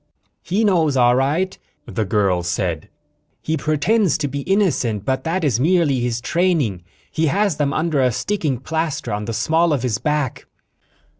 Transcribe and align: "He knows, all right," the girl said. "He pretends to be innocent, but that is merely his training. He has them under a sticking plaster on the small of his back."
"He 0.41 0.63
knows, 0.63 0.97
all 0.97 1.13
right," 1.15 1.55
the 1.85 2.05
girl 2.05 2.41
said. 2.41 2.89
"He 3.43 3.55
pretends 3.55 4.17
to 4.17 4.27
be 4.27 4.39
innocent, 4.41 5.05
but 5.05 5.23
that 5.25 5.43
is 5.43 5.59
merely 5.59 5.99
his 5.99 6.21
training. 6.21 6.81
He 7.11 7.27
has 7.27 7.57
them 7.57 7.71
under 7.71 8.01
a 8.01 8.11
sticking 8.11 8.57
plaster 8.57 9.13
on 9.13 9.25
the 9.25 9.33
small 9.33 9.73
of 9.73 9.83
his 9.83 9.99
back." 9.99 10.47